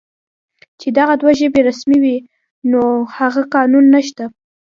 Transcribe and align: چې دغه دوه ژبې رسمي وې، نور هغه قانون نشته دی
چې 0.79 0.87
دغه 0.97 1.13
دوه 1.21 1.31
ژبې 1.39 1.59
رسمي 1.69 1.97
وې، 2.03 2.17
نور 2.71 2.93
هغه 3.17 3.41
قانون 3.53 3.85
نشته 3.95 4.23
دی 4.29 4.33